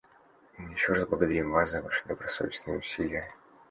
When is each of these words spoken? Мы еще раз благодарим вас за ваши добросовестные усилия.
Мы 0.57 0.73
еще 0.73 0.93
раз 0.93 1.05
благодарим 1.05 1.51
вас 1.51 1.69
за 1.69 1.83
ваши 1.83 2.03
добросовестные 2.07 2.79
усилия. 2.79 3.29